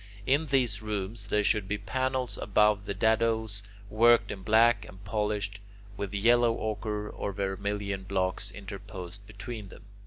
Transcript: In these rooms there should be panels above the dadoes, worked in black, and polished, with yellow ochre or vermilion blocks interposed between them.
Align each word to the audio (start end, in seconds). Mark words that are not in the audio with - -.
In 0.25 0.47
these 0.47 0.81
rooms 0.81 1.27
there 1.27 1.43
should 1.43 1.67
be 1.67 1.77
panels 1.77 2.39
above 2.39 2.87
the 2.87 2.95
dadoes, 2.95 3.61
worked 3.87 4.31
in 4.31 4.41
black, 4.41 4.83
and 4.87 5.03
polished, 5.05 5.59
with 5.95 6.11
yellow 6.11 6.57
ochre 6.59 7.07
or 7.07 7.31
vermilion 7.31 8.01
blocks 8.05 8.49
interposed 8.49 9.23
between 9.27 9.69
them. 9.69 9.83